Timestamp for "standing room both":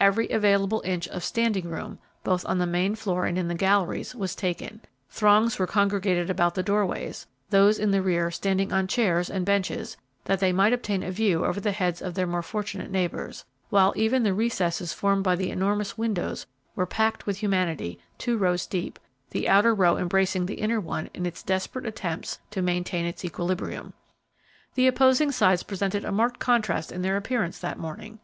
1.22-2.46